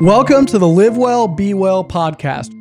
[0.00, 2.54] Welcome to the Live Well, Be Well podcast.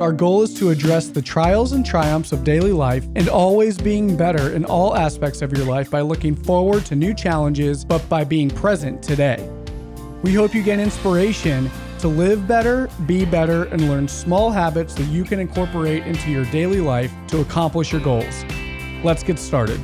[0.00, 4.16] Our goal is to address the trials and triumphs of daily life and always being
[4.16, 8.24] better in all aspects of your life by looking forward to new challenges, but by
[8.24, 9.48] being present today.
[10.24, 15.04] We hope you get inspiration to live better, be better, and learn small habits that
[15.04, 18.44] you can incorporate into your daily life to accomplish your goals.
[19.04, 19.80] Let's get started.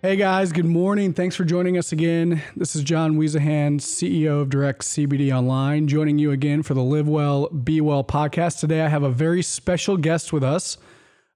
[0.00, 1.12] Hey guys, good morning.
[1.12, 2.40] Thanks for joining us again.
[2.54, 7.08] This is John Wiesahan, CEO of Direct CBD Online, joining you again for the Live
[7.08, 8.60] Well, Be Well podcast.
[8.60, 10.78] Today I have a very special guest with us.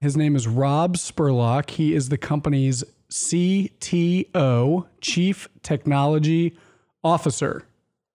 [0.00, 1.70] His name is Rob Spurlock.
[1.70, 6.56] He is the company's CTO, Chief Technology
[7.02, 7.66] Officer.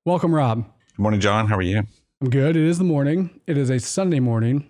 [0.05, 0.63] Welcome, Rob.
[0.95, 1.47] Good morning, John.
[1.47, 1.83] How are you?
[2.21, 2.55] I'm good.
[2.55, 3.41] It is the morning.
[3.47, 4.69] It is a Sunday morning.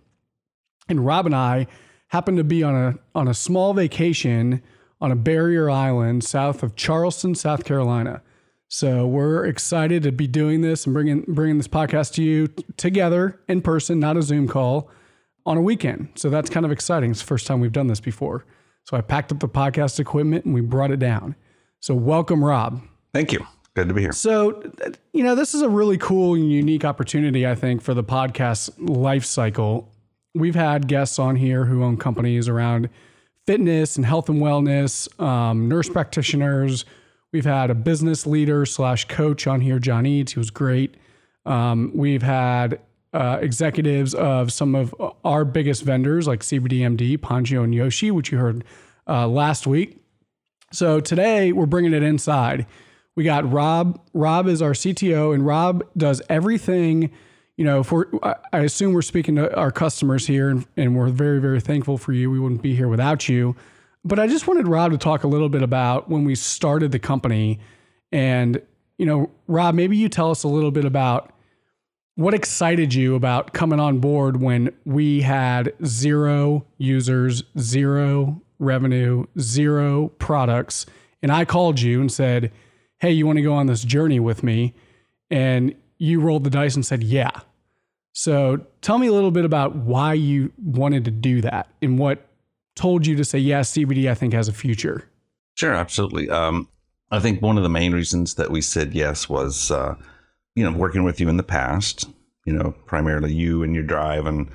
[0.89, 1.67] And Rob and I
[2.07, 4.63] happen to be on a on a small vacation
[4.99, 8.21] on a barrier island south of Charleston, South Carolina.
[8.69, 12.65] So we're excited to be doing this and bringing bringing this podcast to you t-
[12.75, 14.89] together in person, not a Zoom call,
[15.45, 16.09] on a weekend.
[16.15, 17.11] So that's kind of exciting.
[17.11, 18.45] It's the first time we've done this before.
[18.83, 21.35] So I packed up the podcast equipment and we brought it down.
[21.79, 22.81] So welcome, Rob.
[23.13, 23.45] Thank you.
[23.73, 24.11] Good to be here.
[24.11, 24.63] So,
[25.13, 28.71] you know, this is a really cool and unique opportunity, I think, for the podcast
[28.79, 29.93] life cycle.
[30.33, 32.89] We've had guests on here who own companies around
[33.47, 36.85] fitness and health and wellness, um, nurse practitioners.
[37.31, 40.33] We've had a business leader slash coach on here, John Eads.
[40.33, 40.95] He was great.
[41.45, 42.79] Um, we've had
[43.13, 48.37] uh, executives of some of our biggest vendors like CBDMD, Pangio, and Yoshi, which you
[48.37, 48.65] heard
[49.07, 50.01] uh, last week.
[50.73, 52.67] So today we're bringing it inside.
[53.15, 53.99] We got Rob.
[54.13, 57.11] Rob is our CTO, and Rob does everything
[57.57, 58.05] you know, if we're,
[58.53, 62.13] I assume we're speaking to our customers here and, and we're very, very thankful for
[62.13, 62.29] you.
[62.29, 63.55] We wouldn't be here without you.
[64.05, 66.99] But I just wanted Rob to talk a little bit about when we started the
[66.99, 67.59] company.
[68.11, 68.61] And,
[68.99, 71.33] you know, Rob, maybe you tell us a little bit about
[72.15, 80.09] what excited you about coming on board when we had zero users, zero revenue, zero
[80.19, 80.85] products.
[81.21, 82.51] And I called you and said,
[82.99, 84.73] Hey, you want to go on this journey with me?
[85.29, 87.31] And you rolled the dice and said, Yeah.
[88.17, 92.25] So tell me a little bit about why you wanted to do that and what
[92.75, 95.07] told you to say, yes, CBD, I think has a future.
[95.53, 96.27] Sure, absolutely.
[96.27, 96.67] Um,
[97.11, 99.93] I think one of the main reasons that we said yes was, uh,
[100.55, 102.09] you know, working with you in the past,
[102.43, 104.49] you know, primarily you and your drive and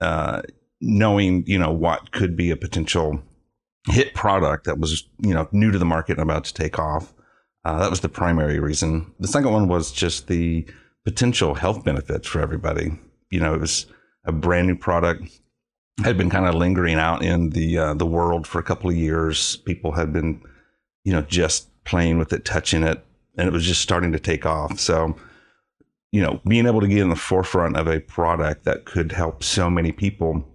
[0.00, 0.42] uh,
[0.80, 3.20] knowing, you know, what could be a potential
[3.88, 7.12] hit product that was, you know, new to the market and about to take off.
[7.64, 9.12] Uh, that was the primary reason.
[9.18, 10.64] The second one was just the
[11.04, 12.98] potential health benefits for everybody.
[13.30, 13.86] You know, it was
[14.24, 15.40] a brand new product,
[16.04, 18.96] had been kind of lingering out in the uh, the world for a couple of
[18.96, 19.56] years.
[19.56, 20.40] People had been,
[21.04, 23.04] you know, just playing with it, touching it,
[23.36, 24.78] and it was just starting to take off.
[24.78, 25.16] So,
[26.12, 29.42] you know, being able to get in the forefront of a product that could help
[29.42, 30.46] so many people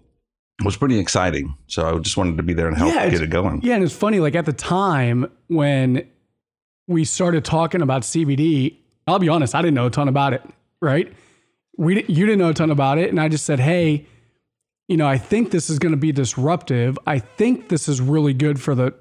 [0.63, 1.55] was pretty exciting.
[1.67, 3.61] So I just wanted to be there and help yeah, get it going.
[3.63, 6.07] Yeah, and it's funny, like at the time when
[6.87, 10.43] we started talking about CBD, I'll be honest, I didn't know a ton about it,
[10.81, 11.11] right?
[11.77, 14.05] We you didn't know a ton about it, and I just said, "Hey,
[14.87, 16.97] you know, I think this is going to be disruptive.
[17.07, 18.93] I think this is really good for the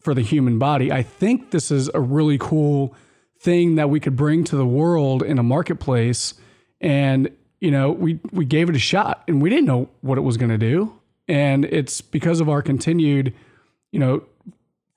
[0.00, 0.92] for the human body.
[0.92, 2.94] I think this is a really cool
[3.40, 6.34] thing that we could bring to the world in a marketplace."
[6.80, 7.30] And
[7.60, 10.36] you know, we we gave it a shot, and we didn't know what it was
[10.36, 10.92] going to do.
[11.28, 13.34] And it's because of our continued,
[13.90, 14.22] you know,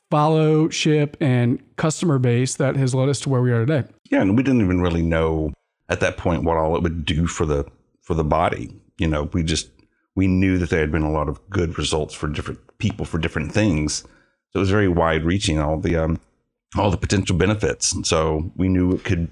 [0.09, 3.87] followship and customer base that has led us to where we are today.
[4.09, 5.51] Yeah, and we didn't even really know
[5.89, 7.65] at that point what all it would do for the
[8.01, 8.73] for the body.
[8.97, 9.69] You know, we just
[10.15, 13.17] we knew that there had been a lot of good results for different people for
[13.17, 14.03] different things.
[14.51, 16.19] So it was very wide reaching, all the um,
[16.77, 17.93] all the potential benefits.
[17.93, 19.31] And so we knew it could,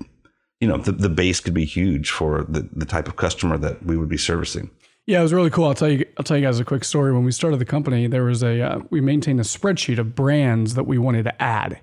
[0.60, 3.84] you know, the, the base could be huge for the, the type of customer that
[3.86, 4.70] we would be servicing.
[5.08, 5.64] Yeah, it was really cool.
[5.66, 6.06] I'll tell you.
[6.18, 7.14] I'll tell you guys a quick story.
[7.14, 10.76] When we started the company, there was a uh, we maintained a spreadsheet of brands
[10.76, 11.80] that we wanted to add,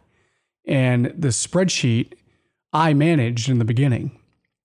[0.66, 2.12] and the spreadsheet
[2.74, 4.20] I managed in the beginning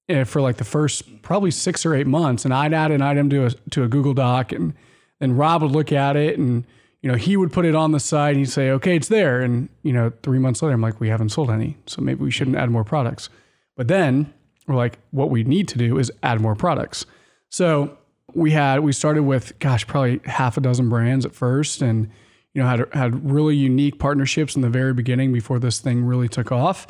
[0.09, 3.29] uh, for like the first probably six or eight months, and I'd add an item
[3.29, 4.73] to a to a Google Doc, and
[5.21, 6.65] then Rob would look at it, and
[7.01, 9.39] you know he would put it on the side, and he'd say, "Okay, it's there,"
[9.39, 12.31] and you know three months later, I'm like, "We haven't sold any, so maybe we
[12.31, 13.29] shouldn't add more products."
[13.77, 14.33] But then
[14.67, 17.06] we're like, "What we need to do is add more products."
[17.51, 17.97] So
[18.35, 22.09] we had we started with gosh probably half a dozen brands at first and
[22.53, 26.27] you know had had really unique partnerships in the very beginning before this thing really
[26.27, 26.87] took off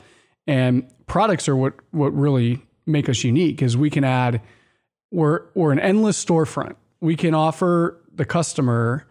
[0.48, 4.42] and products are what what really make us unique is we can add
[5.12, 9.06] we're we're an endless storefront we can offer the customer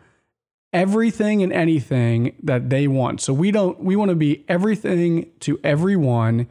[0.73, 3.21] everything and anything that they want.
[3.21, 6.49] So we don't we want to be everything to everyone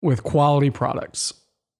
[0.00, 1.32] with quality products.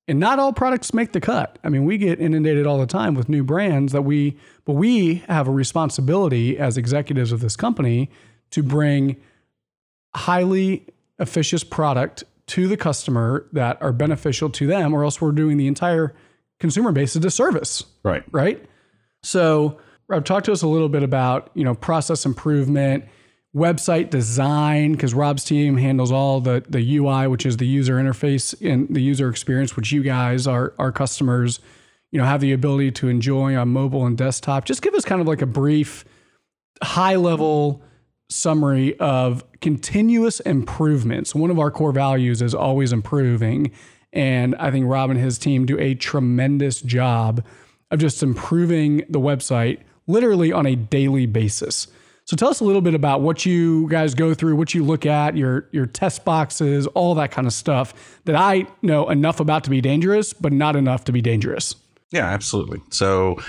[0.08, 1.58] And not all products make the cut.
[1.62, 5.16] I mean, we get inundated all the time with new brands that we but we
[5.28, 8.10] have a responsibility as executives of this company
[8.50, 9.16] to bring
[10.14, 10.86] highly
[11.18, 15.66] efficient product to the customer that are beneficial to them or else we're doing the
[15.66, 16.14] entire
[16.58, 17.84] consumer base a disservice.
[18.02, 18.24] Right.
[18.32, 18.64] Right?
[19.22, 19.78] So
[20.08, 23.04] Rob, talk to us a little bit about you know process improvement,
[23.54, 28.54] website design, because Rob's team handles all the the UI, which is the user interface
[28.60, 31.60] and the user experience, which you guys, our our customers,
[32.10, 34.64] you know, have the ability to enjoy on mobile and desktop.
[34.64, 36.04] Just give us kind of like a brief,
[36.82, 37.82] high level
[38.30, 41.34] summary of continuous improvements.
[41.34, 43.72] One of our core values is always improving.
[44.12, 47.44] And I think Rob and his team do a tremendous job
[47.90, 51.88] of just improving the website literally on a daily basis.
[52.24, 55.04] So tell us a little bit about what you guys go through, what you look
[55.06, 59.64] at, your your test boxes, all that kind of stuff that I know enough about
[59.64, 61.74] to be dangerous, but not enough to be dangerous.
[62.12, 62.80] Yeah, absolutely.
[62.90, 63.42] So,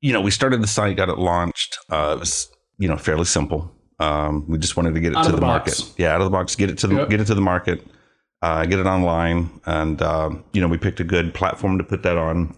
[0.00, 1.78] you know, we started the site, got it launched.
[1.90, 2.48] Uh, it was
[2.78, 3.74] you know fairly simple.
[3.98, 5.92] Um, we just wanted to get it Out to the, the market.
[5.96, 7.10] Yeah, out of the box, get it to the Yep.
[7.10, 7.86] get it to the market,
[8.40, 12.02] uh, get it online, and um, you know we picked a good platform to put
[12.02, 12.56] that on,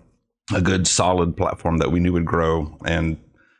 [0.55, 3.19] a good solid platform that we knew would grow, and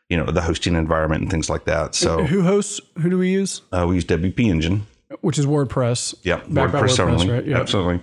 [0.09, 1.95] you know the hosting environment and things like that.
[1.95, 2.79] So Who hosts?
[3.01, 3.61] Who do we use?
[3.71, 4.85] uh, we use WP Engine.
[5.21, 6.15] Which is WordPress.
[6.23, 7.29] Yeah, WordPress, only.
[7.29, 7.45] right?
[7.45, 7.59] Yep.
[7.61, 8.01] Absolutely.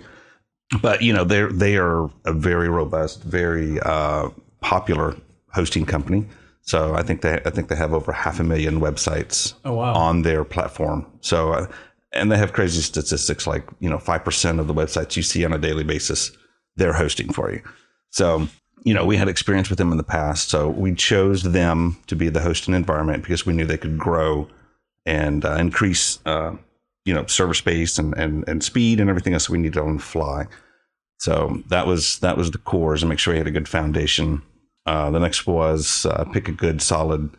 [0.81, 4.29] But you know, they're they are a very robust, very uh,
[4.61, 5.15] popular
[5.53, 6.25] hosting company.
[6.61, 9.93] So I think they I think they have over half a million websites Oh wow.
[9.93, 11.05] on their platform.
[11.21, 11.67] So uh,
[12.13, 15.43] and they have crazy statistics like you know five percent of the websites you see
[15.45, 16.31] on a daily basis
[16.77, 17.61] they're hosting for you.
[18.09, 18.47] So
[18.83, 22.15] you know we had experience with them in the past, so we chose them to
[22.15, 24.47] be the hosting environment because we knew they could grow
[25.05, 26.55] and uh, increase uh,
[27.05, 30.03] you know server space and, and and speed and everything else we needed on the
[30.03, 30.47] fly.
[31.19, 34.41] So that was that was the cores and make sure we had a good foundation.
[34.85, 37.29] Uh, the next was uh, pick a good solid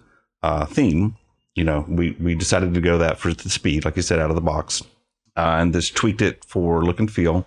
[0.42, 1.16] uh, theme.
[1.54, 4.30] You know, we we decided to go that for the speed, like you said, out
[4.30, 4.82] of the box,
[5.36, 7.46] uh, and just tweaked it for look and feel.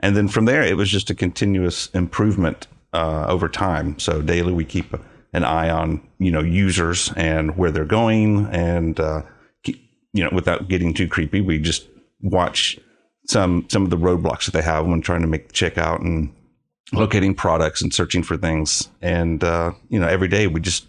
[0.00, 3.98] And then from there, it was just a continuous improvement uh, over time.
[3.98, 4.94] So daily, we keep
[5.32, 9.22] an eye on you know users and where they're going, and uh,
[9.64, 11.86] you know without getting too creepy, we just
[12.20, 12.78] watch
[13.26, 16.32] some some of the roadblocks that they have when trying to make the checkout and
[16.92, 18.88] locating products and searching for things.
[19.02, 20.86] And uh, you know, every day we just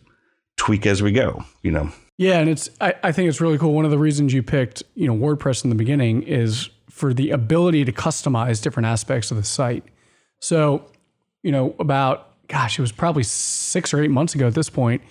[0.55, 1.43] tweak as we go.
[1.61, 3.73] You know, Yeah, and it's I, I think it's really cool.
[3.73, 7.31] One of the reasons you picked, you know, WordPress in the beginning is for the
[7.31, 9.83] ability to customize different aspects of the site.
[10.39, 10.89] So,
[11.47, 15.01] you know, about gosh, it was probably six or eight months ago at this point,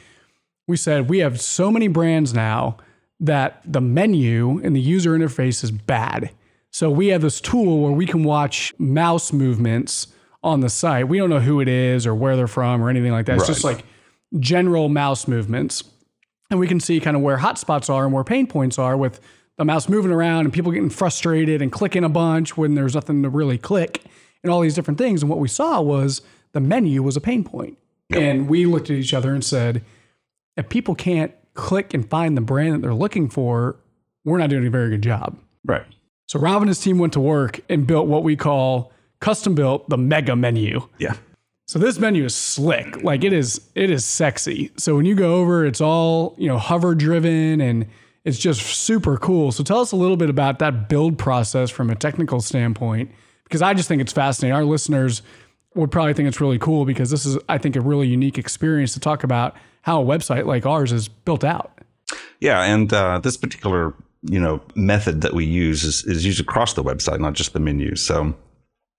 [0.69, 2.77] we said we have so many brands now
[3.21, 6.31] that the menu and the user interface is bad.
[6.71, 10.09] So we have this tool where we can watch mouse movements
[10.43, 11.09] on the site.
[11.09, 13.39] We don't know who it is or where they're from or anything like that.
[13.39, 13.83] It's just like
[14.39, 15.85] general mouse movements.
[16.51, 19.21] And we can see kind of where hotspots are and where pain points are with
[19.57, 23.23] the mouse moving around and people getting frustrated and clicking a bunch when there's nothing
[23.23, 24.03] to really click
[24.43, 25.23] and all these different things.
[25.23, 26.23] And what we saw was
[26.53, 27.79] the menu was a pain point.
[28.11, 29.83] And we looked at each other and said,
[30.57, 33.77] if people can't click and find the brand that they're looking for,
[34.25, 35.37] we're not doing a very good job.
[35.65, 35.85] right?
[36.29, 39.89] So Rob and his team went to work and built what we call custom built
[39.89, 40.87] the mega menu.
[40.99, 41.15] Yeah,
[41.67, 43.03] So this menu is slick.
[43.03, 44.71] Like it is it is sexy.
[44.77, 47.87] So when you go over, it's all, you know, hover driven and
[48.25, 49.53] it's just super cool.
[49.53, 53.11] So tell us a little bit about that build process from a technical standpoint
[53.47, 54.55] because I just think it's fascinating.
[54.55, 55.23] Our listeners
[55.75, 58.93] would probably think it's really cool because this is I think a really unique experience
[58.95, 61.79] to talk about how a website like ours is built out.
[62.41, 62.63] yeah.
[62.63, 66.83] And uh, this particular you know method that we use is is used across the
[66.83, 68.05] website, not just the menus.
[68.05, 68.35] So.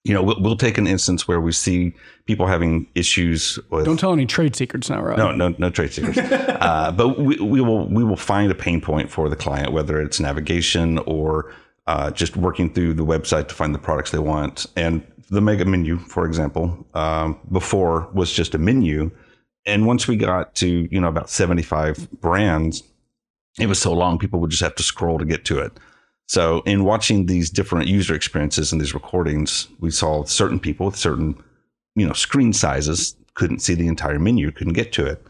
[0.04, 1.94] You know, we'll, we'll take an instance where we see
[2.28, 5.18] people having issues with Don't tell any trade secrets now, Rob.
[5.18, 6.18] No, no, no trade secrets.
[6.32, 10.00] uh, but we, we will we will find a pain point for the client, whether
[10.00, 11.54] it's navigation or
[11.88, 14.66] uh, just working through the website to find the products they want.
[14.76, 19.12] And the mega menu, for example, um, before was just a menu,
[19.66, 22.84] and once we got to you know about seventy five brands,
[23.60, 25.74] it was so long people would just have to scroll to get to it.
[26.28, 30.96] So in watching these different user experiences and these recordings, we saw certain people with
[30.96, 31.42] certain
[31.96, 35.26] you know screen sizes couldn't see the entire menu, couldn't get to it.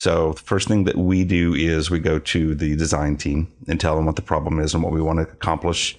[0.00, 3.80] So the first thing that we do is we go to the design team and
[3.80, 5.98] tell them what the problem is and what we want to accomplish.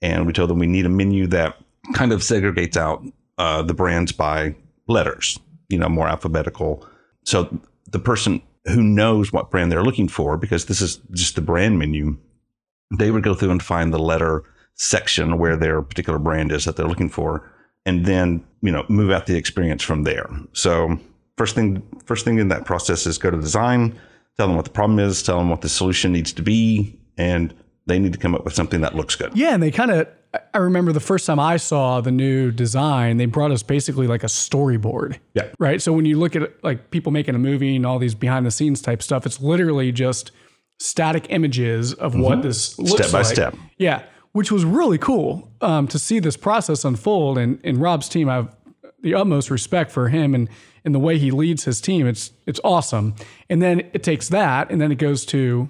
[0.00, 1.56] And we tell them we need a menu that
[1.94, 3.04] kind of segregates out
[3.38, 4.54] uh, the brands by
[4.86, 6.86] letters, you know, more alphabetical.
[7.24, 11.40] So the person who knows what brand they're looking for because this is just the
[11.40, 12.16] brand menu.
[12.96, 14.44] They would go through and find the letter
[14.74, 17.50] section where their particular brand is that they're looking for,
[17.84, 20.28] and then you know move out the experience from there.
[20.52, 20.98] So
[21.36, 23.98] first thing first thing in that process is go to design,
[24.36, 27.54] tell them what the problem is, tell them what the solution needs to be, and
[27.86, 29.32] they need to come up with something that looks good.
[29.34, 30.08] Yeah, and they kind of.
[30.54, 34.22] I remember the first time I saw the new design, they brought us basically like
[34.22, 35.18] a storyboard.
[35.34, 35.48] Yeah.
[35.58, 35.82] Right.
[35.82, 38.50] So when you look at like people making a movie and all these behind the
[38.50, 40.30] scenes type stuff, it's literally just
[40.78, 43.02] static images of what this looks Mm-hmm.
[43.02, 43.26] Step by like.
[43.26, 43.56] step.
[43.76, 47.36] Yeah, which was really cool um, to see this process unfold.
[47.36, 48.56] And in Rob's team, I have
[49.02, 50.48] the utmost respect for him and
[50.84, 52.06] and the way he leads his team.
[52.06, 53.14] It's it's awesome.
[53.48, 55.68] And then it takes that, and then it goes to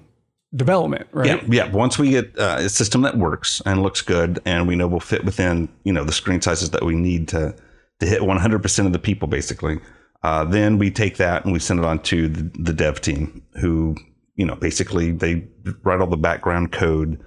[0.55, 1.27] development, right?
[1.27, 1.71] Yeah, yeah.
[1.71, 4.99] Once we get uh, a system that works and looks good, and we know will
[4.99, 7.55] fit within you know the screen sizes that we need to
[7.99, 9.79] to hit 100% of the people, basically,
[10.23, 13.41] uh, then we take that and we send it on to the, the dev team,
[13.59, 13.95] who
[14.35, 15.47] you know basically they
[15.83, 17.23] write all the background code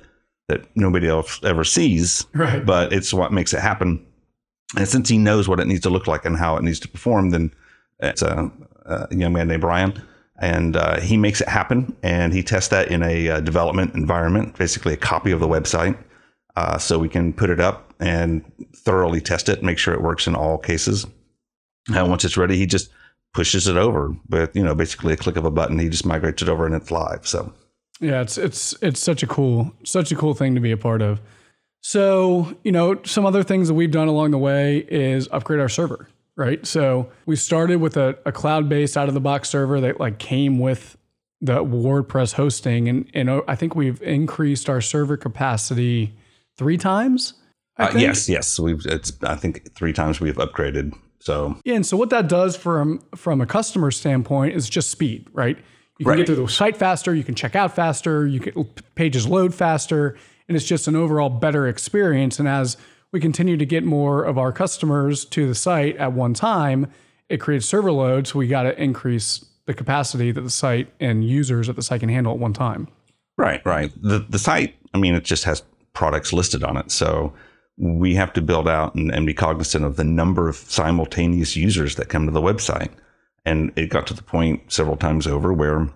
[0.48, 2.64] that nobody else ever sees, Right.
[2.64, 4.04] but it's what makes it happen.
[4.76, 6.88] And since he knows what it needs to look like and how it needs to
[6.88, 7.52] perform, then
[8.00, 8.50] it's a,
[8.84, 10.02] a young man named Brian,
[10.38, 11.96] and uh, he makes it happen.
[12.02, 15.96] And he tests that in a uh, development environment, basically a copy of the website,
[16.56, 20.26] uh, so we can put it up and thoroughly test it, make sure it works
[20.26, 21.06] in all cases.
[21.94, 22.90] And once it's ready, he just
[23.32, 25.78] pushes it over with you know basically a click of a button.
[25.78, 27.26] He just migrates it over and it's live.
[27.26, 27.52] So
[28.00, 31.02] Yeah, it's it's it's such a cool such a cool thing to be a part
[31.02, 31.20] of.
[31.82, 35.68] So, you know, some other things that we've done along the way is upgrade our
[35.68, 36.64] server, right?
[36.66, 40.58] So we started with a, a cloud-based out of the box server that like came
[40.58, 40.96] with
[41.40, 46.14] the WordPress hosting and and I think we've increased our server capacity
[46.56, 47.34] three times.
[47.78, 50.94] Uh, yes, yes, we've it's I think three times we've upgraded.
[51.20, 55.28] So Yeah, and so what that does from from a customer standpoint is just speed,
[55.32, 55.58] right?
[55.98, 56.16] You can Right.
[56.18, 58.64] get through the site faster, you can check out faster, you can
[58.94, 60.16] pages load faster,
[60.48, 62.38] and it's just an overall better experience.
[62.38, 62.76] And as
[63.16, 66.86] we continue to get more of our customers to the site at one time,
[67.30, 68.26] it creates server load.
[68.26, 72.00] So we got to increase the capacity that the site and users at the site
[72.00, 72.88] can handle at one time.
[73.38, 73.90] Right, right.
[74.02, 75.62] The the site, I mean, it just has
[75.94, 76.90] products listed on it.
[76.90, 77.32] So
[77.78, 81.94] we have to build out and, and be cognizant of the number of simultaneous users
[81.94, 82.90] that come to the website.
[83.46, 85.88] And it got to the point several times over where,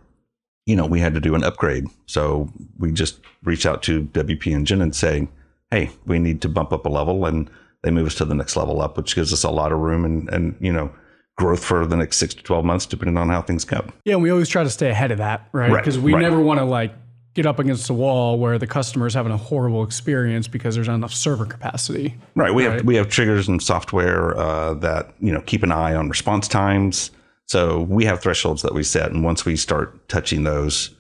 [0.64, 1.84] you know, we had to do an upgrade.
[2.06, 5.28] So we just reached out to WP Engine and say,
[5.70, 7.24] hey, we need to bump up a level.
[7.26, 7.50] And
[7.82, 10.04] they move us to the next level up, which gives us a lot of room
[10.04, 10.92] and, and you know,
[11.38, 13.84] growth for the next six to 12 months, depending on how things go.
[14.04, 15.70] Yeah, and we always try to stay ahead of that, right?
[15.70, 16.20] Right, Because we right.
[16.20, 16.92] never want to like
[17.32, 20.88] get up against a wall where the customer is having a horrible experience because there's
[20.88, 22.16] not enough server capacity.
[22.34, 22.52] Right.
[22.52, 22.74] We Right.
[22.78, 26.48] have we have triggers and software uh, that you know keep an eye on response
[26.48, 27.12] times.
[27.46, 30.90] So we have thresholds that we set, and once we start touching those,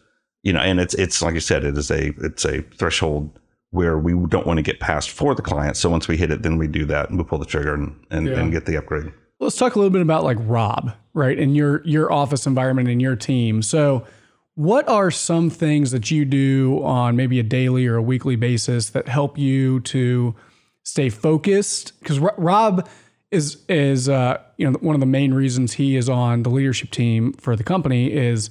[0.42, 3.38] you know, and it's it's like I said, it is a it's a threshold
[3.70, 5.76] where we don't want to get past for the client.
[5.76, 7.94] So once we hit it, then we do that and we pull the trigger and
[8.10, 8.38] and, Yeah.
[8.40, 9.12] and get the upgrade.
[9.38, 11.38] Let's talk a little bit about like Rob, right?
[11.38, 13.62] And your your office environment and your team.
[13.62, 14.04] So
[14.54, 18.90] what are some things that you do on maybe a daily or a weekly basis
[18.90, 20.34] that help you to
[20.82, 21.98] stay focused?
[22.00, 22.86] Because Rob
[23.30, 26.90] is is uh, you know one of the main reasons he is on the leadership
[26.90, 28.50] team for the company is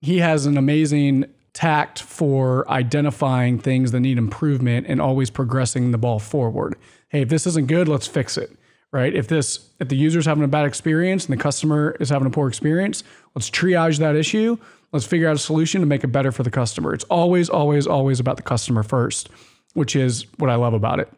[0.00, 1.24] he has an amazing
[1.58, 6.76] tact for identifying things that need improvement and always progressing the ball forward.
[7.08, 8.56] Hey, if this isn't good, let's fix it.
[8.92, 9.12] Right?
[9.12, 12.30] If this if the user's having a bad experience and the customer is having a
[12.30, 13.02] poor experience,
[13.34, 14.56] let's triage that issue.
[14.92, 16.94] Let's figure out a solution to make it better for the customer.
[16.94, 19.28] It's always, always, always about the customer first,
[19.74, 21.12] which is what I love about it.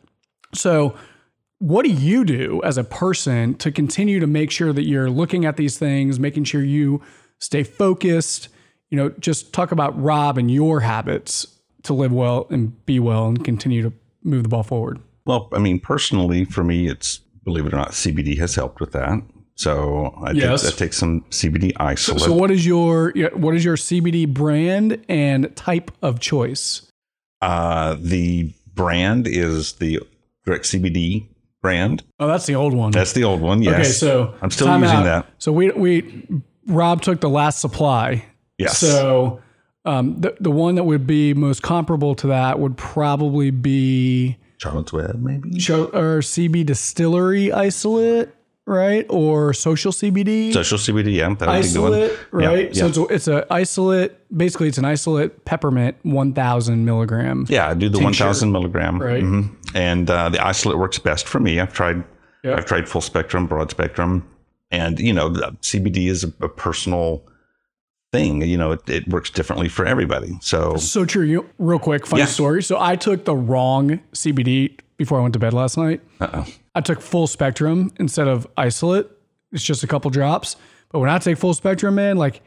[0.54, 0.96] So,
[1.58, 5.44] what do you do as a person to continue to make sure that you're looking
[5.44, 7.02] at these things, making sure you
[7.38, 8.48] stay focused?
[8.90, 11.46] You know, just talk about Rob and your habits
[11.84, 13.92] to live well and be well and continue to
[14.24, 14.98] move the ball forward.
[15.26, 18.92] Well, I mean, personally, for me, it's believe it or not, CBD has helped with
[18.92, 19.22] that.
[19.54, 20.62] So I Yes.
[20.62, 22.20] take, I take some CBD So, isolate.
[22.22, 26.82] so what is your what is your CBD brand and type of choice?
[27.40, 30.00] Uh, the brand is the
[30.44, 31.28] direct CBD
[31.62, 32.02] brand.
[32.18, 32.90] Oh, that's the old one.
[32.92, 33.62] That's the old one.
[33.62, 33.74] Yes.
[33.74, 35.04] okay, so I'm still using out.
[35.04, 35.26] that.
[35.38, 36.26] So we we
[36.66, 38.24] Rob took the last supply.
[38.60, 38.78] Yes.
[38.78, 39.40] So
[39.84, 44.92] um, the the one that would be most comparable to that would probably be Charlotte's
[44.92, 45.50] Web, maybe.
[45.70, 48.28] Or CB Distillery Isolate,
[48.66, 49.06] right?
[49.08, 51.14] Or Social CBD Social CBD.
[51.14, 52.42] Yeah, that would Isolate, good.
[52.42, 52.74] Yeah, right?
[52.76, 52.80] Yeah.
[52.82, 54.36] So it's, a, it's a isolate.
[54.36, 57.46] Basically, it's an isolate peppermint, one thousand milligram.
[57.48, 58.24] yeah, I do the Tincture.
[58.24, 59.00] 1,000 milligram.
[59.00, 59.22] Right.
[59.24, 59.56] Mhm.
[59.74, 61.58] And uh, the isolate works best for me.
[61.58, 62.04] I've tried.
[62.44, 62.56] Yeah.
[62.56, 64.26] I've tried full spectrum, broad spectrum,
[64.70, 67.22] and you know, the CBD is a, a personal
[68.12, 68.42] thing.
[68.42, 70.38] You know, it, it works differently for everybody.
[70.40, 71.24] So So true.
[71.24, 72.26] You, real quick, funny Yeah.
[72.26, 72.62] story.
[72.62, 76.00] So I took the wrong CBD before I went to bed last night.
[76.20, 76.46] uh-oh.
[76.74, 79.06] I took full spectrum instead of isolate.
[79.52, 80.56] It's just a couple drops.
[80.90, 82.42] But when I take full spectrum, man, like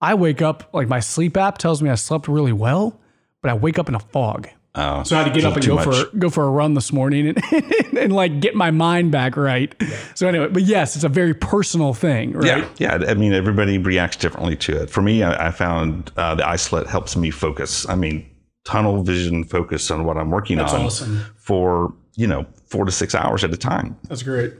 [0.00, 2.98] I wake up, like my sleep app tells me I slept really well,
[3.42, 4.48] but I wake up in a fog.
[4.76, 5.84] Oh, So I had to get up and go much.
[5.84, 7.38] for go for a run this morning and,
[7.98, 9.74] and, like get my mind back right.
[10.14, 12.64] So anyway, but yes, it's a very personal thing, right?
[12.78, 13.04] Yeah, yeah.
[13.08, 14.90] I mean, everybody reacts differently to it.
[14.90, 17.88] For me, I, I found uh, the isolate helps me focus.
[17.88, 18.24] I mean,
[18.64, 21.20] tunnel vision focus on what I'm working That's on awesome.
[21.36, 23.98] for you know four to six hours at a time.
[24.08, 24.54] That's great.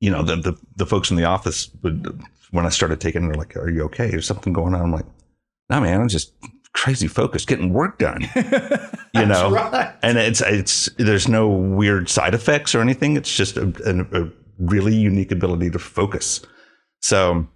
[0.00, 2.18] You know, the the, the folks in the office would
[2.50, 4.10] when I started taking, it, they're like, "Are you okay?
[4.10, 5.06] There's something going on." I'm like,
[5.68, 6.32] "No, man, I'm just
[6.74, 8.22] crazy focused, getting work done."
[9.14, 9.94] you know, right.
[10.02, 13.16] and it's it's there's no weird side effects or anything.
[13.16, 16.40] It's just a, a, a really unique ability to focus.
[17.00, 17.46] So,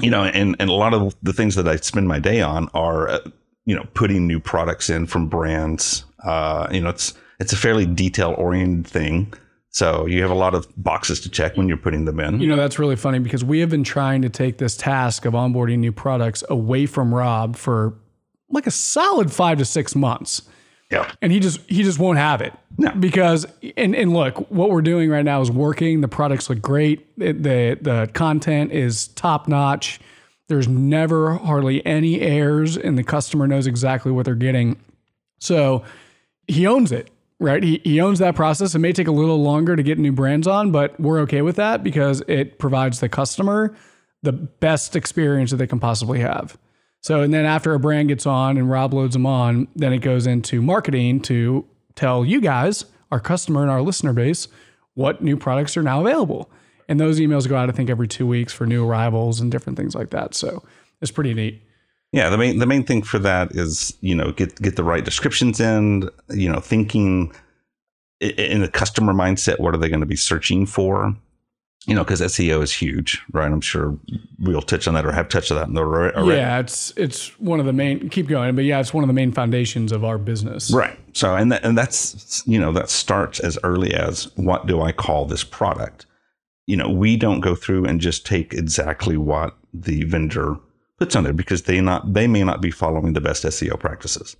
[0.00, 2.68] you know, and and a lot of the things that I spend my day on
[2.74, 3.20] are, uh,
[3.66, 6.04] you know, putting new products in from brands.
[6.24, 9.32] Uh, you know, it's it's a fairly detail oriented thing.
[9.72, 12.40] So you have a lot of boxes to check when you're putting them in.
[12.40, 15.34] You know, that's really funny because we have been trying to take this task of
[15.34, 17.96] onboarding new products away from Rob for
[18.50, 20.42] like a solid five to six months.
[20.90, 21.10] yeah.
[21.22, 22.52] And he just he just won't have it.
[22.78, 22.90] No.
[22.92, 26.00] Because and, and look, what we're doing right now is working.
[26.00, 27.06] The products look great.
[27.18, 30.00] It, the the content is top notch.
[30.48, 34.80] There's never hardly any errors, and the customer knows exactly what they're getting.
[35.38, 35.84] So
[36.48, 37.62] he owns it, right?
[37.62, 38.74] He, he owns that process.
[38.74, 41.54] It may take a little longer to get new brands on, but we're okay with
[41.56, 43.76] that because it provides the customer
[44.22, 46.58] the best experience that they can possibly have.
[47.02, 49.98] So, and then after a brand gets on and Rob loads them on, then it
[49.98, 54.48] goes into marketing to tell you guys, our customer and our listener base,
[54.94, 56.50] what new products are now available.
[56.88, 59.78] And those emails go out, I think, every two weeks for new arrivals and different
[59.78, 60.34] things like that.
[60.34, 60.62] So
[61.00, 61.62] it's pretty neat.
[62.12, 65.04] Yeah, the main the main thing for that is you know get get the right
[65.04, 66.10] descriptions in.
[66.28, 67.32] You know, thinking
[68.20, 69.60] in the customer mindset.
[69.60, 71.14] What are they going to be searching for?
[71.86, 73.50] You know, because SEO is huge, right?
[73.50, 73.98] I'm sure
[74.38, 76.38] we'll touch on that or have touched on that in the alre- already.
[76.38, 78.10] Yeah, it's it's one of the main.
[78.10, 80.70] Keep going, but yeah, it's one of the main foundations of our business.
[80.70, 80.98] Right.
[81.14, 84.92] So, and that, and that's you know that starts as early as what do I
[84.92, 86.04] call this product?
[86.66, 90.56] You know, we don't go through and just take exactly what the vendor
[90.98, 94.36] puts on there because they not they may not be following the best SEO practices.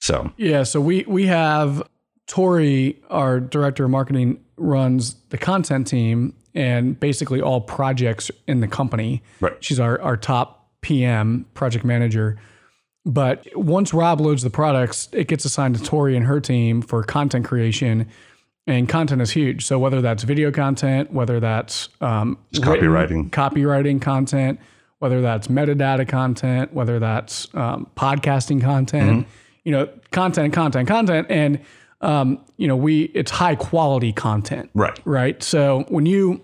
[0.00, 1.82] So, Yeah, so we we have
[2.26, 8.68] Tori, our director of marketing, runs the content team and basically all projects in the
[8.68, 9.22] company.
[9.40, 9.56] Right.
[9.60, 12.38] She's our our top PM project manager.
[13.04, 17.02] But once Rob loads the products, it gets assigned to Tori and her team for
[17.02, 18.06] content creation.
[18.66, 19.64] And content is huge.
[19.64, 23.30] So whether that's video content, whether that's um, written copywriting.
[23.30, 24.60] copywriting content,
[24.98, 29.26] whether that's metadata content, whether that's um, podcasting content,
[29.64, 31.60] you know, content, content, content, and
[32.00, 34.98] um, you know, we it's high quality content, right.
[35.04, 35.42] right?
[35.42, 36.40] So when you,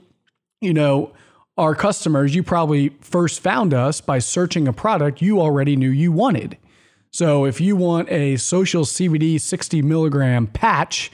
[0.60, 1.12] you know,
[1.56, 6.10] our customers, you probably first found us by searching a product you already knew you
[6.10, 6.58] wanted.
[7.12, 11.12] So if you want a social CBD 60 milligram patch,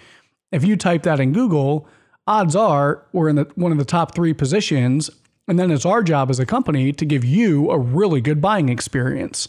[0.50, 1.86] if you type that in Google,
[2.26, 5.10] odds are we're in the, one of the top three positions.
[5.46, 8.68] And then it's our job as a company to give you a really good buying
[8.68, 9.48] experience.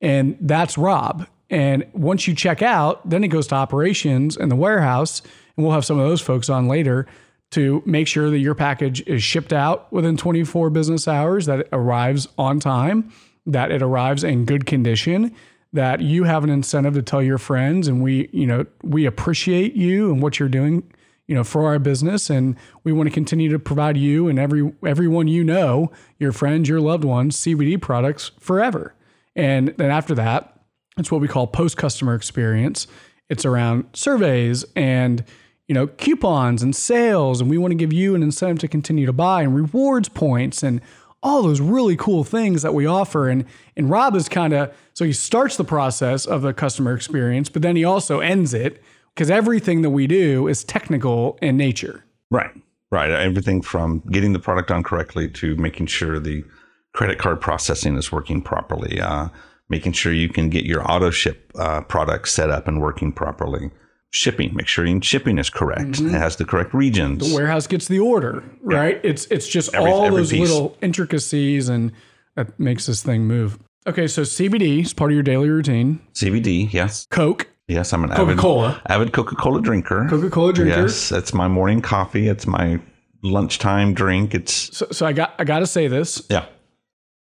[0.00, 1.28] And that's Rob.
[1.52, 5.20] And once you check out, then it goes to operations and the warehouse.
[5.54, 7.06] And we'll have some of those folks on later
[7.50, 11.68] to make sure that your package is shipped out within 24 business hours, that it
[11.70, 13.12] arrives on time,
[13.44, 15.36] that it arrives in good condition,
[15.74, 19.74] that you have an incentive to tell your friends and we, you know, we appreciate
[19.74, 20.82] you and what you're doing,
[21.26, 24.72] you know, for our business and we want to continue to provide you and every
[24.86, 28.94] everyone you know, your friends, your loved ones, CBD products forever.
[29.36, 30.51] And then after that,
[30.98, 32.86] it's what we call post customer experience.
[33.28, 35.24] It's around surveys and
[35.68, 39.06] you know coupons and sales, and we want to give you an incentive to continue
[39.06, 40.80] to buy and rewards points and
[41.22, 43.28] all those really cool things that we offer.
[43.28, 43.44] And
[43.76, 47.62] and Rob is kind of so he starts the process of the customer experience, but
[47.62, 48.82] then he also ends it
[49.14, 52.04] because everything that we do is technical in nature.
[52.30, 52.50] Right.
[52.90, 53.10] Right.
[53.10, 56.44] Everything from getting the product on correctly to making sure the
[56.92, 59.28] credit card processing is working properly, uh,
[59.72, 63.70] making sure you can get your auto ship uh, product set up and working properly.
[64.14, 65.98] Shipping, make sure your shipping is correct.
[65.98, 67.26] It has the correct regions.
[67.28, 69.00] The warehouse gets the order, right?
[69.02, 70.40] It's it's just Every- all every those piece.
[70.50, 71.90] little intricacies and
[72.36, 73.58] that makes this thing move.
[73.86, 75.98] Okay, so CBD is part of your daily routine.
[76.14, 77.06] CBD, yes.
[77.10, 78.32] Coke, Yes, I'm an Coca
[78.68, 80.06] avid, avid Coca Cola drinker.
[80.10, 80.82] Coca Cola drinker.
[80.82, 82.28] Yes, it's my morning coffee.
[82.28, 82.80] It's my
[83.22, 84.34] lunchtime drink.
[84.34, 86.44] It's, So, so I got I got to say this, yeah.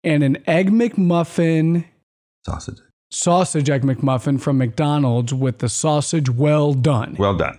[0.04, 1.84] and an egg McMuffin
[2.46, 2.78] Sausage.
[3.10, 7.16] Sausage egg McMuffin from McDonald's with the sausage well done.
[7.18, 7.58] Well done.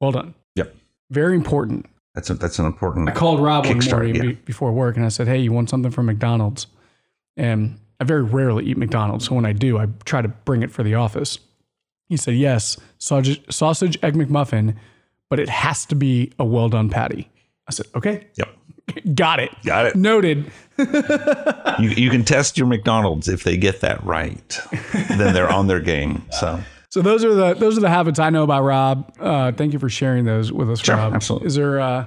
[0.00, 0.34] Well done.
[0.56, 0.74] Yep.
[1.10, 1.86] Very important.
[2.16, 3.08] That's a, that's an important.
[3.08, 4.22] I called Rob one morning yeah.
[4.22, 6.66] be- before work and I said, Hey, you want something from McDonald's?
[7.36, 9.26] And I very rarely eat McDonald's.
[9.26, 11.38] So when I do, I try to bring it for the office.
[12.08, 14.74] He said, Yes, sausage, sausage egg McMuffin,
[15.30, 17.30] but it has to be a well done patty.
[17.68, 18.48] I said, Okay, Yep.
[19.14, 19.50] Got it.
[19.64, 19.96] Got it.
[19.96, 20.50] Noted.
[21.78, 24.60] You, you can test your McDonald's if they get that right,
[25.08, 26.24] then they're on their game.
[26.30, 29.12] So So those are the those are the habits I know about Rob.
[29.20, 31.14] Uh, thank you for sharing those with us, Sure, Rob.
[31.14, 31.46] absolutely.
[31.46, 31.80] Is there?
[31.80, 32.06] Uh,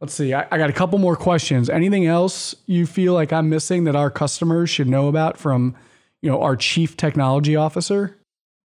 [0.00, 0.34] let's see.
[0.34, 1.68] I, I got a couple more questions.
[1.70, 5.74] Anything else you feel like I'm missing that our customers should know about from,
[6.22, 8.16] you know, our chief technology officer?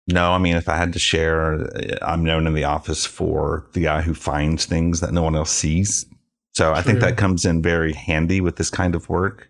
[0.07, 1.69] no, I mean, if I had to share,
[2.01, 5.51] I'm known in the office for the guy who finds things that no one else
[5.51, 6.05] sees.
[6.53, 9.49] So I think that comes in very handy with this kind of work.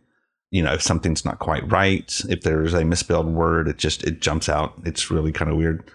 [0.52, 4.22] You know, if something's not quite right, if there's a misspelled word, it just it
[4.22, 4.74] jumps out.
[4.86, 5.90] It's really kind of weird.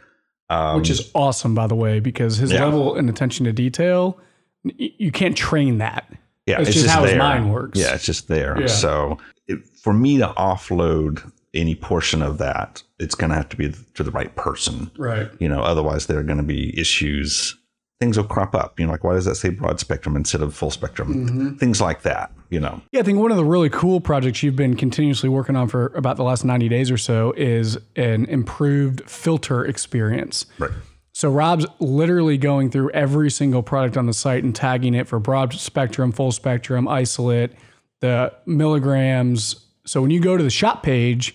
[0.49, 2.64] Um, Which is awesome, by the way, because his Yeah.
[2.64, 4.19] level and attention to detail,
[4.64, 6.11] you can't train that.
[6.47, 7.79] yeah, it's just how his mind works.
[7.79, 8.61] Yeah, it's just there.
[8.61, 8.66] Yeah.
[8.69, 13.57] So it, for me to offload any portion of that, it's going to have to
[13.57, 14.90] be to the right person.
[14.97, 15.29] Right.
[15.40, 17.57] You know, otherwise there are going to be issues.
[18.00, 18.78] Things will crop up.
[18.78, 21.14] You know, like why does that say broad spectrum instead of full spectrum?
[21.14, 21.54] Mm-hmm.
[21.54, 22.30] Things like that.
[22.50, 25.56] You know, Yeah, I think one of the really cool projects you've been continuously working
[25.56, 30.46] on for about the last 90 days or so is an improved filter experience.
[30.59, 30.70] right?
[31.12, 35.18] So Rob's literally going through every single product on the site and tagging it for
[35.18, 37.52] broad spectrum, full spectrum, isolate,
[38.00, 39.56] the milligrams.
[39.87, 41.35] So when you go to the shop page,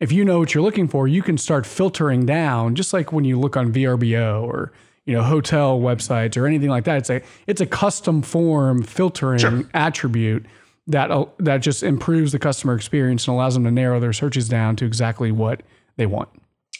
[0.00, 3.24] if you know what you're looking for, you can start filtering down, just like when
[3.24, 4.72] you look on VRBO or
[5.06, 6.98] you know hotel websites or anything like that.
[6.98, 10.44] It's a it's a custom form filtering attribute
[10.88, 14.48] that uh, that just improves the customer experience and allows them to narrow their searches
[14.48, 15.62] down to exactly what
[15.96, 16.28] they want.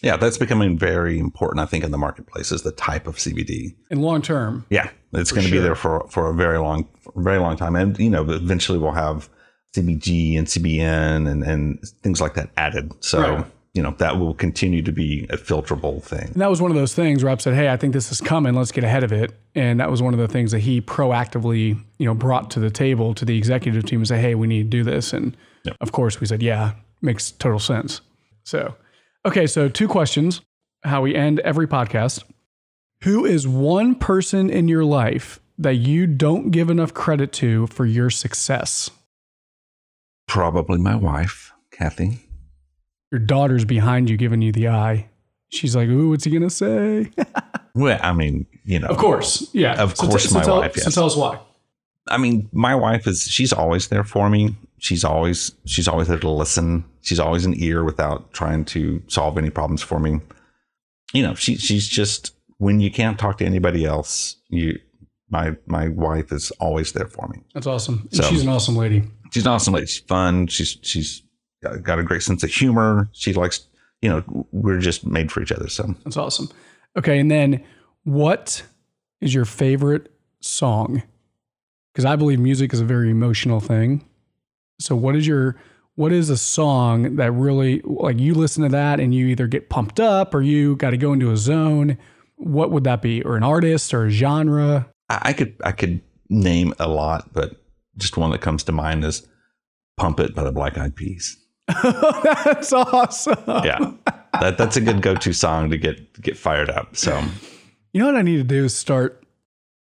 [0.03, 1.61] Yeah, that's becoming very important.
[1.61, 3.75] I think in the marketplace is the type of CBD.
[3.91, 7.39] And long term, Yeah, it's going to be there for for a very long, very
[7.39, 9.29] long time, and you know, eventually we'll have
[9.75, 12.93] CBG and CBN and and things like that added.
[13.05, 13.47] So Right.
[13.77, 16.29] You know that will continue to be a filterable thing.
[16.33, 18.21] And that was one of those things where Rob said, Hey, I think this is
[18.21, 18.55] coming.
[18.55, 19.33] Let's get ahead of it.
[19.55, 22.71] And that was one of the things that he proactively, you know, brought to the
[22.71, 25.13] table to the executive team and say, Hey, we need to do this.
[25.13, 25.77] And Yep.
[25.81, 28.01] of course we said, Yeah, makes total sense.
[28.45, 28.75] So,
[29.25, 29.47] okay.
[29.47, 30.41] So two questions,
[30.85, 32.25] how we end every podcast.
[33.03, 37.85] Who is one person in your life that you don't give enough credit to for
[37.85, 38.91] your success?
[40.27, 42.26] Probably my wife, Kathy.
[43.13, 45.09] Your daughter's behind you giving you the eye.
[45.49, 47.11] She's like, Ooh, what's he to say?
[47.77, 49.51] Well, I mean, you know, Of course.
[49.53, 49.75] Yeah.
[49.83, 51.39] Of course my tell, wife, So tell us why.
[52.09, 54.57] I mean, my wife is she's always there for me.
[54.79, 56.87] She's always she's always there to listen.
[57.03, 60.21] She's always an ear without trying to solve any problems for me.
[61.13, 64.79] You know, she she's just when you can't talk to anybody else, you
[65.29, 67.43] my my wife is always there for me.
[67.53, 68.09] That's awesome.
[68.11, 69.03] And So- she's an awesome lady.
[69.33, 69.87] She's an awesome lady.
[69.87, 70.47] She's fun.
[70.47, 71.23] She's she's
[71.67, 73.09] got, got a great sense of humor.
[73.13, 73.67] She likes,
[74.03, 75.69] you know, we're just made for each other.
[75.69, 76.49] So That's awesome.
[76.97, 77.63] Okay, and then
[78.05, 78.63] what
[79.21, 81.03] is your favorite song?
[81.93, 84.05] Because I believe music is a very emotional thing.
[84.79, 85.57] So what is your
[85.95, 89.71] what is a song that really like you listen to that and you either get
[89.71, 91.97] pumped up or you got to go into a zone?
[92.37, 93.23] What would that be?
[93.23, 94.91] Or an artist or a genre?
[95.09, 97.63] I, I could I could name a lot, but
[97.97, 99.27] just one that comes to mind is
[99.97, 101.37] "Pump It" by the Black Eyed Peas.
[101.83, 103.43] That's awesome.
[103.47, 103.93] yeah
[104.41, 107.21] that that's a good go-to song to get to get fired up so
[107.93, 109.25] You know what I need to do is start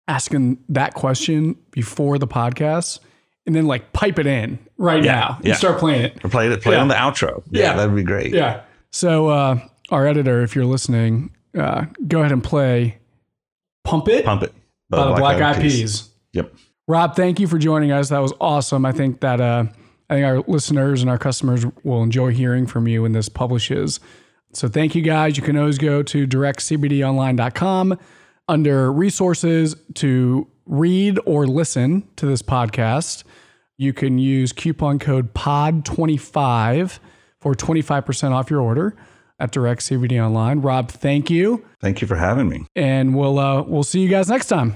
[0.07, 2.99] asking that question before the podcast
[3.47, 5.53] and then like pipe it in right Yeah, now and yeah.
[5.55, 6.23] start playing it.
[6.23, 6.81] or play it play it Yeah.
[6.81, 7.73] on the outro yeah, Yeah.
[7.75, 8.61] that'd be great Yeah.
[8.91, 9.59] So uh,
[9.89, 12.97] our editor, if you're listening, uh, go ahead and play
[13.83, 14.53] Pump It pump it
[14.89, 16.09] by the Black Eyed Peas.
[16.33, 16.53] yep
[16.87, 18.09] Rob, thank you for joining us.
[18.09, 18.85] That was awesome.
[18.85, 19.65] I think that uh,
[20.09, 23.99] I think our listeners and our customers will enjoy hearing from you when this publishes.
[24.53, 25.37] So thank you guys.
[25.37, 27.99] You can always go to directcbdonline.com
[28.47, 33.23] under resources to read or listen to this podcast.
[33.77, 36.99] You can use coupon code POD25
[37.41, 38.95] for 25% off your order
[39.39, 40.61] at Direct CBD Online.
[40.61, 41.65] Rob, thank you.
[41.81, 44.75] thank you for having me And we'll uh, we'll see you guys next time.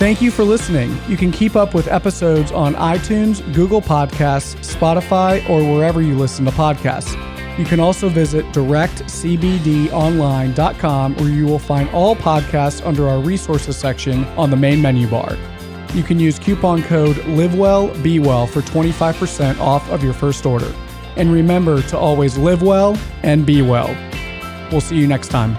[0.00, 0.96] Thank you for listening.
[1.08, 6.46] You can keep up with episodes on iTunes, Google Podcasts, Spotify, or wherever you listen
[6.46, 7.12] to podcasts.
[7.58, 14.24] You can also visit directcbdonline.com where you will find all podcasts under our resources section
[14.38, 15.36] on the main menu bar.
[15.92, 20.74] You can use coupon code LiveWellBeWell for 25% off of your first order.
[21.16, 23.94] And remember to always live well and be well.
[24.72, 25.58] We'll see you next time.